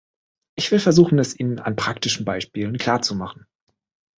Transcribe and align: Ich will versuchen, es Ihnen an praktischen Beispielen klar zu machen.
Ich 0.55 0.71
will 0.71 0.79
versuchen, 0.79 1.19
es 1.19 1.39
Ihnen 1.39 1.59
an 1.59 1.75
praktischen 1.75 2.25
Beispielen 2.25 2.79
klar 2.79 3.03
zu 3.03 3.13
machen. 3.13 3.45